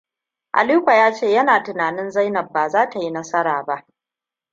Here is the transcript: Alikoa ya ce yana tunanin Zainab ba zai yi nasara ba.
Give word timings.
Alikoa 0.51 0.93
ya 0.95 1.13
ce 1.13 1.31
yana 1.31 1.63
tunanin 1.63 2.11
Zainab 2.11 2.51
ba 2.53 2.69
zai 2.69 2.89
yi 2.99 3.11
nasara 3.11 3.63
ba. 3.63 3.85